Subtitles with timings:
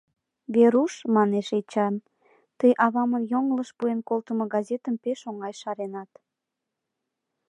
[0.53, 1.95] —Веруш,— манеш Эчан,—
[2.59, 6.11] тый авамын йоҥылыш пуэн колтымо газетым пеш оҥай шаренат.